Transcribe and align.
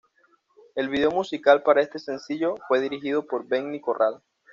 El 0.73 0.89
video 0.89 1.11
musical 1.11 1.61
para 1.61 1.83
este 1.83 1.99
sencillo 1.99 2.55
fue 2.67 2.81
dirigido 2.81 3.27
por 3.27 3.45
Benny 3.47 3.79
Corral. 3.79 4.23